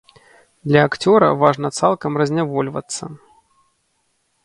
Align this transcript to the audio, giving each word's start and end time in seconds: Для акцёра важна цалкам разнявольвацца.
Для 0.69 0.81
акцёра 0.87 1.27
важна 1.45 1.69
цалкам 1.81 2.11
разнявольвацца. 2.25 3.03